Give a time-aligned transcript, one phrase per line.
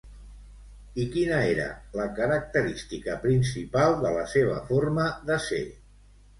[1.03, 1.67] I quina era
[1.99, 5.65] la característica principal de la seva forma de ser?